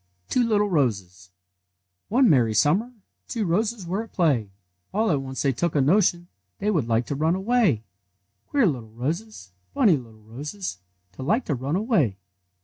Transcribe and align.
TWO 0.29 0.43
LITTLE 0.49 0.67
ROSES 0.67 1.29
One 2.09 2.27
merry 2.27 2.53
siumiier 2.55 2.91
day 3.27 3.41
T^Yo 3.41 3.47
roses 3.47 3.85
were 3.85 4.01
at 4.01 4.11
play; 4.11 4.49
All 4.95 5.11
at 5.11 5.21
once 5.21 5.43
they 5.43 5.51
took 5.53 5.75
a 5.75 5.79
notion 5.79 6.27
They 6.57 6.71
would 6.71 6.87
like 6.87 7.05
to 7.05 7.15
run 7.15 7.35
away! 7.35 7.83
Queer 8.49 8.65
little 8.65 8.89
roses, 8.89 9.51
Funny 9.75 9.97
little 9.97 10.23
roses, 10.23 10.79
To 11.11 11.21
like 11.21 11.45
to 11.45 11.53
run 11.53 11.75
away! 11.75 12.17